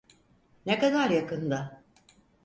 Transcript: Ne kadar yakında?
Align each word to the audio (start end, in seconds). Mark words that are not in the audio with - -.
Ne 0.65 0.79
kadar 0.79 1.09
yakında? 1.09 1.83